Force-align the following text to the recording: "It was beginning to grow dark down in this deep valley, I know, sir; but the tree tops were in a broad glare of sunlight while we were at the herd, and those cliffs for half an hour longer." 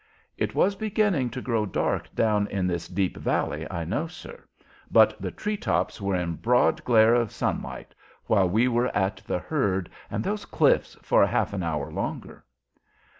"It 0.35 0.55
was 0.55 0.73
beginning 0.73 1.29
to 1.29 1.43
grow 1.43 1.67
dark 1.67 2.09
down 2.15 2.47
in 2.47 2.65
this 2.65 2.87
deep 2.87 3.17
valley, 3.17 3.67
I 3.69 3.85
know, 3.85 4.07
sir; 4.07 4.45
but 4.89 5.15
the 5.21 5.29
tree 5.29 5.57
tops 5.57 6.01
were 6.01 6.15
in 6.15 6.29
a 6.29 6.37
broad 6.37 6.83
glare 6.83 7.13
of 7.13 7.31
sunlight 7.31 7.93
while 8.25 8.49
we 8.49 8.67
were 8.67 8.87
at 8.97 9.17
the 9.27 9.37
herd, 9.37 9.91
and 10.09 10.23
those 10.23 10.45
cliffs 10.45 10.97
for 11.03 11.23
half 11.27 11.53
an 11.53 11.61
hour 11.61 11.91
longer." 11.91 12.43